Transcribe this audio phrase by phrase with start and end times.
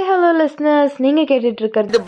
[0.00, 1.98] Hi hello listeners நீங்க கேட்டுட்டு இருக்கிறது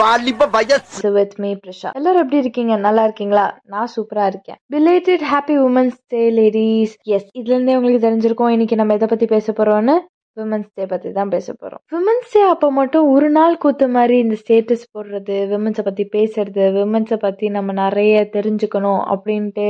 [1.17, 2.77] வித் மீ பிரஷா எல்லாரும் எப்படி இருக்கீங்க?
[2.77, 3.45] நல்லா இருக்கீங்களா?
[3.65, 4.59] நான் சூப்பரா இருக்கேன்.
[4.75, 8.49] Belated happy women's day ladies S இதுல இருந்தே உங்களுக்கு தெரிஞ்சிருக்கோம்.
[8.49, 9.97] இன்னைக்கு நம்ம எதை பத்தி பேச போறோம்னு?
[10.37, 11.83] விமன்ஸ் டே பத்தி தான் பேச போறோம்.
[11.95, 17.21] விமன்ஸ் டே அப்போ மட்டும் ஒரு நாள் கூத்து மாதிரி இந்த ஸ்டேட்டஸ் போடுறது விமன்ஸை பத்தி பேசுறது விமன்ஸை
[17.27, 19.69] பத்தி நம்ம நிறைய தெரிஞ்சுக்கணும் அப்படின்ட்டு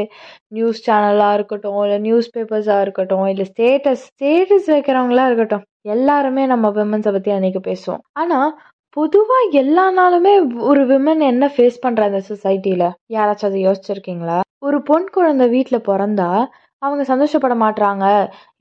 [0.58, 5.66] நியூஸ் சேனலா இருக்கட்டும் இல்ல நியூஸ் பேப்பர்ஸா இருக்கட்டும் இல்ல ஸ்டேட்டஸ் ஸ்டேட்டஸ் வைக்கிறவங்களா இருக்கட்டும்.
[5.84, 8.02] எல்லாருமே நம்ம விமன்ஸை பற்றி அன்னைக்கு பேசுவோம்.
[8.20, 8.50] ஆனால்
[8.96, 10.32] பொதுவாக எல்லா நாளுமே
[10.70, 14.38] ஒரு விமன் என்ன ஃபேஸ் பண்ற அந்த சொசைட்டியில் யாராச்சும் அதை யோசிச்சிருக்கீங்களா?
[14.66, 16.28] ஒரு பொன் குழந்தை வீட்டில் பிறந்தா
[16.82, 18.06] அவங்க சந்தோஷப்பட மாட்டுறாங்க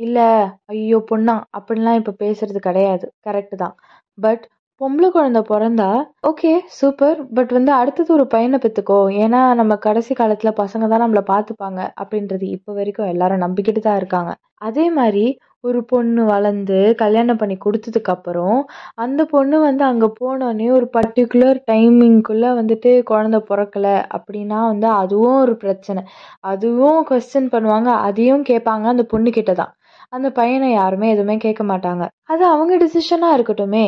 [0.06, 0.30] இல்லை
[0.74, 3.06] ஐயோ பொண்ணா அப்படின்லாம் இப்போ பேசுறது கிடையாது.
[3.28, 3.76] கரெக்ட் தான்.
[4.18, 4.44] பட்
[4.82, 5.90] பொம்பளை குழந்தை பிறந்தா
[6.30, 11.24] ஓகே சூப்பர் பட் வந்து அடுத்தது ஒரு பையனை பெற்றுக்கோ ஏன்னா நம்ம கடைசி காலத்தில் பசங்க தான் நம்மளை
[11.34, 11.82] பார்த்துப்பாங்க.
[12.02, 14.32] அப்படின்றது இப்போ வரைக்கும் எல்லாரும் நம்பிக்கிட்டு தான் இருக்காங்க.
[14.70, 15.26] அதே மாதிரி
[15.64, 18.60] ஒரு பொண்ணு வளர்ந்து கல்யாணம் பண்ணி கொடுத்ததுக்கு அப்புறம்
[18.96, 23.88] அந்த பொண்ணு வந்து அங்க போனோடனே ஒரு பர்டிகுலர் டைமிங்குள்ள வந்துட்டு குழந்தை பிறக்கல
[24.18, 26.04] அப்படின்னா வந்து அதுவும் ஒரு பிரச்சனை.
[26.52, 29.74] அதுவும் கொஸ்டின் பண்ணுவாங்க அதையும் கேட்பாங்க அந்த பொண்ணுக்கிட்ட தான்.
[30.10, 32.04] அந்த பையனை யாருமே எதுவுமே கேட்க மாட்டாங்க.
[32.24, 33.86] அது அவங்க டிசிஷனாக இருக்கட்டுமே.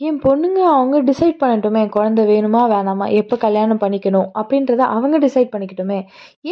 [0.00, 6.00] என் பொண்ணுங்க அவங்க டிசைட் பண்ணட்டுமே குழந்தை வேணுமா வேணாமா எப்போ கல்யாணம் பண்ணிக்கணும் அப்படின்றத அவங்க டிசைட் பண்ணிக்கட்டுமே.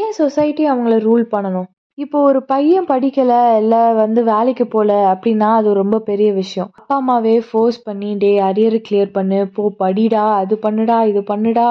[0.00, 1.68] ஏன் சொசைட்டி அவங்கள ரூல் பண்ணணும்?
[2.02, 6.70] இப்போ ஒரு பையன் படிக்கல இல்ல வந்து வேலைக்கு போல அப்படின்னா அது ரொம்ப பெரிய விஷயம்.
[6.78, 9.38] அப்பா அம்மாவே ஃபோர்ஸ் பண்ணி டே அரியர் கிளியர் பண்ணு.
[9.56, 10.24] போ படிடா.
[10.40, 11.66] அது பண்ணுடா இது பண்ணுடா.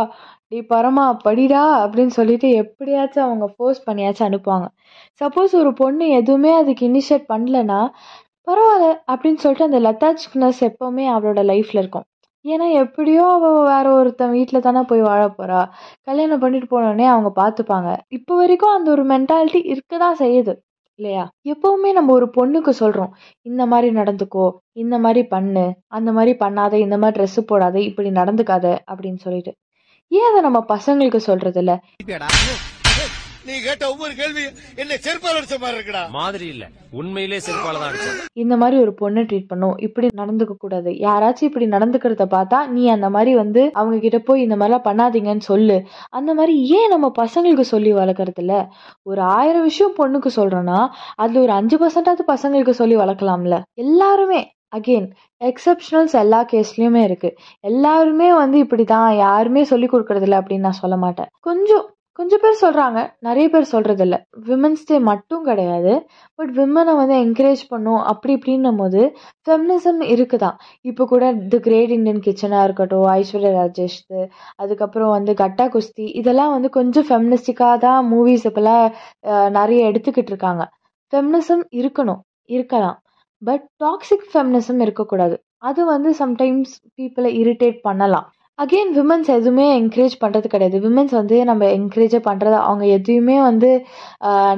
[0.52, 1.63] டே பரமா படிடா.
[1.83, 4.67] அப்படின்னு சொல்லிட்டு எப்படியாச்சும் அவங்க ஃபோர்ஸ் பண்ணியாச்சும் அனுப்புவாங்க.
[5.21, 7.81] சப்போஸ் ஒரு பொண்ணு எதுவுமே அதுக்கு இனிஷியேட் பண்ணலன்னா
[8.47, 12.07] பரவாயில்ல அப்படின்னு சொல்லிட்டு அந்த லத்தாஜ்னஸ் எப்பவுமே அவளோட லைஃப்ல இருக்கும்.
[12.45, 15.59] ஏன்னா எப்படியோ அவள் வேற ஒருத்தன் வீட்டில் தானே போய் வாழ போறா.
[16.08, 20.53] கல்யாணம் பண்ணிட்டு போனோடனே அவங்க பார்த்துப்பாங்க இப்போ வரைக்கும் அந்த ஒரு மென்டாலிட்டி இருக்க தான் செய்யுது
[21.00, 21.23] இல்லையா?
[21.53, 23.11] எப்பவுமே நம்ம ஒரு பொண்ணுக்கு சொல்றோம்
[23.45, 24.48] இந்த மாதிரி நடந்துக்கோ
[24.83, 25.66] இந்த மாதிரி பண்ணு
[25.98, 29.53] அந்த மாதிரி பண்ணாத இந்த மாதிரி ட்ரெஸ் போடாத இப்படி நடந்துக்காத அப்படின்னு சொல்லிட்டு.
[30.11, 31.78] ஏன் அதை நம்ம பசங்களுக்கு சொல்றது இல்லை
[33.45, 34.42] நீ கேட்ட ஒவ்வொரு கேள்வி
[34.76, 36.10] என்ன செருப்பால் அடிச்ச மாதிரி இருக்குடா.
[36.10, 36.67] மாதிரி இல்ல.
[36.92, 39.77] உண்மையிலே செருப்பால தான் இந்த மாதிரி ஒரு பொண்ணை ட்ரீட் பண்ணும்.
[39.77, 40.89] இப்படி நடந்துக்க கூடாது.
[40.89, 45.86] யாராச்சும் இப்படி நடந்துக்கிறத பார்த்தா நீ அந்த மாதிரி வந்து அவங்க கிட்ட போய் இந்த மாதிரிலாம் பண்ணாதீங்கன்னு சொல்லு.
[46.10, 48.70] அந்த மாதிரி ஏன் நம்ம பசங்களுக்கு சொல்லி வளர்க்கறது இல்ல?
[49.02, 53.61] ஒரு ஆயிரம் விஷயம் பொண்ணுக்கு சொல்றோம்னா அதுல ஒரு அஞ்சு பர்சன்டாவது பசங்களுக்கு சொல்லி வளர்க்கலாம்ல.
[53.73, 55.08] எல்லாருமே அகெயின்
[55.42, 57.38] எக்ஸப்ஷனல்ஸ் எல்லா கேஸ்லயுமே இருக்கு.
[57.60, 61.26] எல்லாருமே வந்து இப்படிதான் யாருமே சொல்லி கொடுக்கறது இல்ல அப்படின்னு நான் சொல்ல மாட்டேன்.
[61.39, 64.16] கொஞ்சம் கொஞ்சம் பேர் சொல்கிறாங்க நிறைய பேர் சொல்கிறதில்ல
[64.48, 65.94] விமன்ஸ் டே மட்டும் கிடையாது
[66.39, 69.02] பட் விமனை வந்து என்கரேஜ் பண்ணும் அப்படி இப்படின்னும் போது
[69.45, 70.58] ஃபெமினிசம் இருக்குதான்.
[70.89, 74.00] இப்போ கூட தி கிரேட் இண்டியன் கிச்சனாக இருக்கட்டும் ஐஸ்வர்யா ராஜேஷ்
[74.64, 78.86] அதுக்கப்புறம் வந்து கட்டா குஸ்தி இதெல்லாம் வந்து கொஞ்சம் ஃபெமினிஸ்டிக்காக தான் மூவிஸ் இப்போலாம்
[79.60, 80.66] நிறைய எடுத்துக்கிட்டு இருக்காங்க.
[81.14, 82.21] ஃபெமினிசம் இருக்கணும்
[82.58, 82.98] இருக்கலாம்.
[83.42, 85.36] பட் டாக்ஸிக் ஃபெமினிசம் இருக்கக்கூடாது.
[85.70, 88.27] அது வந்து சம்டைம்ஸ் பீப்புளை இரிட்டேட் பண்ணலாம்.
[88.61, 90.77] அகெயின் விமன்ஸ் எதுவுமே என்கரேஜ் பண்ணுறது கிடையாது.
[90.86, 93.70] விமன்ஸ் வந்து நம்ம என்கரேஜே பண்ணுறது அவங்க எதுவுமே வந்து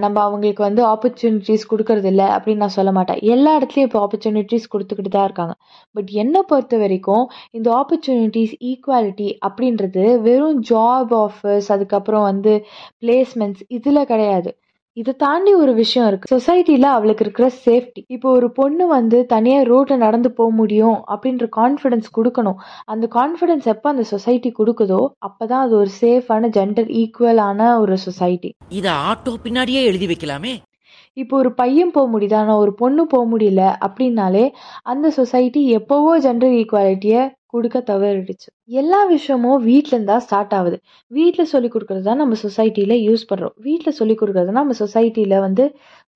[0.03, 3.21] நம்ம அவங்களுக்கு வந்து ஆப்பர்ச்சுனிட்டிஸ் கொடுக்கறது இல்லை அப்படின்னு நான் சொல்ல மாட்டேன்.
[3.35, 5.55] எல்லா இடத்துலையும் இப்போ ஆப்பர்ச்சுனிட்டிஸ் கொடுத்துக்கிட்டு தான் இருக்காங்க.
[5.95, 7.25] பட் என்னை பொறுத்த வரைக்கும்
[7.57, 12.55] இந்த ஆப்பர்ச்சுனிட்டிஸ் ஈக்குவாலிட்டி அப்படின்றது வெறும் ஜாப் ஆஃபர்ஸ் அதுக்கப்புறம் வந்து
[13.01, 14.51] பிளேஸ்மெண்ட்ஸ் இதில் கிடையாது.
[14.97, 16.29] இதை தாண்டி ஒரு விஷயம் இருக்கு.
[16.33, 22.09] சொசைட்டில அவளுக்கு இருக்கிற சேஃப்டி இப்போ ஒரு பொண்ணு வந்து தனியா ரோட்ல நடந்து போக முடியும் அப்படின்ற கான்ஃபிடன்ஸ்
[22.17, 22.59] கொடுக்கணும்.
[22.85, 28.87] அந்த கான்ஃபிடன்ஸ் எப்போ அந்த சொசைட்டி கொடுக்குதோ அப்பதான் அது ஒரு சேஃபான ஜெண்டர் ஈக்குவலான ஒரு சொசைட்டி இத
[29.09, 30.53] ஆட்டோ பின்னாடியே எழுதி வைக்கலாமே?
[31.17, 32.35] இப்போ ஒரு பையன் போக முடியுது?
[32.41, 34.45] ஆனால் ஒரு பொண்ணு போக முடியல அப்படின்னாலே
[34.91, 37.23] அந்த சொசைட்டி எப்போவோ ஜெண்டர் ஈக்குவாலிட்டியை
[37.55, 38.49] கொடுக்க தவறிடுச்சு.
[38.81, 40.77] எல்லா விஷயமும் வீட்டிலேருந்து இருந்தா ஸ்டார்ட் ஆகுது.
[41.11, 43.55] வீட்டில் சொல்லி கொடுக்கறது தான் நம்ம சொசைட்டியில் யூஸ் பண்றோம்.
[43.67, 45.63] வீட்டில் சொல்லி கொடுக்கறது நம்ம சொசைட்டியில் வந்து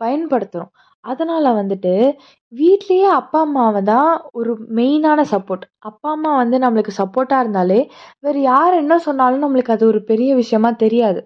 [0.03, 0.71] பயன்படுத்துறோம்.
[1.05, 1.93] அதனால வந்துட்டு
[2.53, 7.79] வீட்லேயே அப்பா அம்மாவை தான் ஒரு மெயினான சப்போர்ட் அப்பா அம்மா வந்து நம்மளுக்கு சப்போர்ட்டாக இருந்தாலே
[8.25, 11.21] வேறு யார் என்ன சொன்னாலும் நம்மளுக்கு அது ஒரு பெரிய விஷயமா தெரியாது.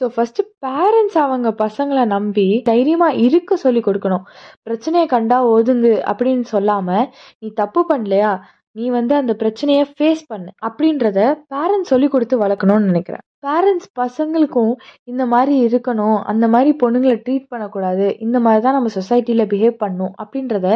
[0.00, 4.24] ஸோ ஃபஸ்ட்டு பேரண்ட்ஸ் அவங்க பசங்களை நம்பி தைரியமாக இருக்க சொல்லி கொடுக்கணும்.
[4.66, 7.06] பிரச்சனையை கண்டா ஒதுங்கு அப்படின்னு சொல்லாமல்
[7.42, 8.32] நீ தப்பு பண்ணலையா?
[8.76, 10.50] நீ வந்து அந்த பிரச்சனையை ஃபேஸ் பண்ணு.
[10.68, 11.18] அப்படின்றத
[11.52, 13.24] பேரண்ட்ஸ் சொல்லி கொடுத்து வளர்க்கணும்னு நினைக்கிறேன்.
[13.46, 14.72] பேரண்ட்ஸ் பசங்களுக்கும்
[15.10, 20.14] இந்த மாதிரி இருக்கணும் அந்த மாதிரி பொண்ணுங்களை ட்ரீட் பண்ணக்கூடாது இந்த மாதிரி தான் நம்ம சொசைட்டியில் பிஹேவ் பண்ணணும்
[20.22, 20.68] அப்படின்றத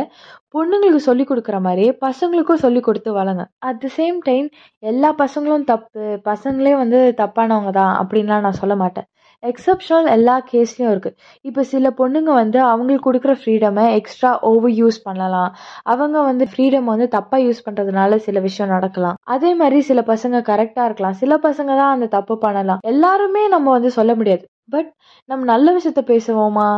[0.55, 4.47] பொண்ணுங்களுக்கு சொல்லி கொடுக்குற மாதிரியே பசங்களுக்கும் சொல்லி கொடுத்து வளங்க அட் த சேம் டைம்
[4.93, 9.09] எல்லா பசங்களும் தப்பு பசங்களே வந்து தப்பானவங்க தான் அப்படின்லாம் நான் சொல்ல மாட்டேன்.
[9.47, 15.57] எக்ஸப்ஷனல் எல்லா கேஸ்லேயும் இருக்குது இப்போ சில பொண்ணுங்க வந்து அவங்களுக்கு கொடுக்குற ஃப்ரீடமை எக்ஸ்ட்ரா ஓவர் யூஸ் பண்ணலாம்.
[15.83, 19.15] அவங்க வந்து ஃப்ரீடம் வந்து தப்பாக யூஸ் பண்ணுறதுனால சில விஷயம் நடக்கலாம்.
[19.25, 21.13] அதே மாதிரி சில பசங்க கரெக்டாக இருக்கலாம்.
[21.13, 22.79] சில பசங்க தான் அந்த தப்பு பண்ணலாம்.
[22.83, 24.45] எல்லாருமே நம்ம வந்து சொல்ல முடியாது.
[24.71, 24.93] பட்
[25.25, 26.69] நம்ம நல்ல விஷயத்த பேசுவோமா.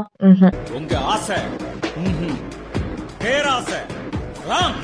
[0.74, 1.36] உங்க ஆசை.
[3.18, 3.80] பேராசை.
[4.48, 4.78] Wrong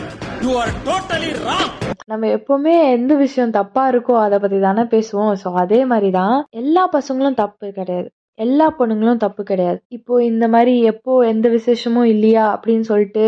[0.45, 1.73] you are totally wrong
[2.11, 5.33] நம்ம எப்பவுமே எந்த விஷயம் தப்பா இருக்கோ அதை பத்தி தானே பேசுவோம்.
[5.43, 8.09] ஸோ அதே மாதிரி தான் எல்லா பசங்களும் தப்பு கிடையாது.
[8.39, 9.79] எல்லா பொண்ணுங்களும் தப்பு கிடையாது.
[9.97, 13.25] இப்போ இந்த மாதிரி எப்போ எந்த விசேஷமும் இல்லையா அப்படின்னு சொல்லிட்டு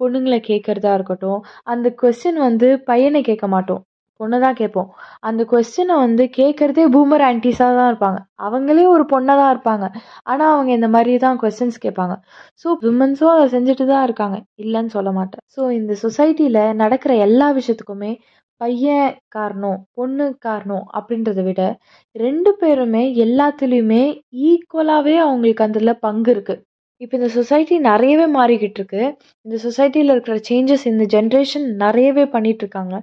[0.00, 1.40] பொண்ணுங்களை கேட்கறதா இருக்கட்டும்
[1.72, 3.82] அந்த கொஸ்டின் வந்து பையனை கேட்க மாட்டோம்.
[4.20, 4.88] பொண்ணை தான் கேட்போம்.
[5.28, 8.18] அந்த கொஸ்டினை வந்து கேட்கறதே பூமர் ஆன்டிஸாக தான் இருப்பாங்க.
[8.46, 9.86] அவங்களே ஒரு பொண்ணாக தான் இருப்பாங்க.
[10.30, 12.16] ஆனால் அவங்க இந்த மாதிரி தான் கொஸ்டின்ஸ் கேட்பாங்க
[12.64, 14.38] ஸோ விமன்ஸும் அதை செஞ்சுட்டு தான் இருக்காங்க.
[14.64, 15.44] இல்லைன்னு சொல்ல மாட்டேன்.
[15.56, 18.12] ஸோ இந்த சொசைட்டியில் நடக்கிற எல்லா விஷயத்துக்குமே
[18.60, 21.62] பையன் காரணம் பொண்ணு காரணம் அப்படின்றத விட
[22.16, 24.02] ரெண்டு பேருமே எல்லாத்துலேயுமே
[24.48, 26.62] ஈக்குவலாகவே அவங்களுக்கு அதில் பங்கு இருக்குது
[27.02, 29.02] இப்போ இந்த சொசைட்டி நிறையவே மாறிக்கிட்டு இருக்கு
[29.46, 32.94] இந்த சொசைட்டியில் இருக்கிற சேஞ்சஸ் இந்த ஜென்ரேஷன் நிறையவே பண்ணிகிட்ருக்காங்க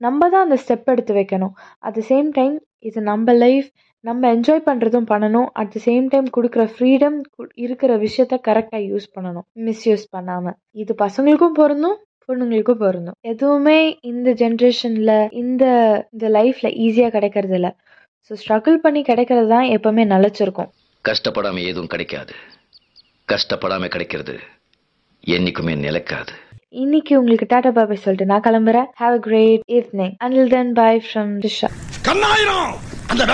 [0.00, 1.52] நம்ம தான் அந்த ஸ்டெப் எடுத்து வைக்கணும்.
[1.86, 2.54] அட் த சேம் டைம்
[2.88, 3.68] இது நம்ம லைஃப்
[4.04, 5.48] நம்ம என்ஜாய் பண்ணுறதும் பண்ணணும்.
[5.60, 7.18] அட் த சேம் டைம் கொடுக்குற ஃப்ரீடம்
[7.64, 9.46] இருக்கிற விஷயத்த கரெக்டாக யூஸ் பண்ணணும்.
[9.68, 13.16] மிஸ்யூஸ் பண்ணாமல் இது பசங்களுக்கும் பொருந்தும் பொண்ணுங்களுக்கும் பொருந்தும்.
[13.32, 13.78] எதுவுமே
[14.12, 15.64] இந்த ஜென்ரேஷனில் இந்த
[16.14, 17.72] இந்த லைஃப்பில் ஈஸியாக கிடைக்கிறது இல்லை
[18.30, 20.70] ஸோ ஸ்ட்ரகிள் பண்ணி கிடைக்கிறது தான் எப்போவுமே நிலச்சிருக்கும்.
[21.04, 22.34] கஷ்டப்படாமல் எதுவும் கிடைக்காது.
[23.28, 24.34] கஷ்டப்படாம கிடைக்கிறது.
[25.26, 26.32] என்னைக்குமே நிலைக்காது.
[26.68, 28.88] இன்னைக்கு உங்களுக்கு டாடா பாபை சொல்லிட்டு நான் கிளம்புறேன்.
[29.00, 31.70] Have a great evening until then bye from Risha
[32.08, 32.72] Kannayiram!
[33.06, 33.24] அந்த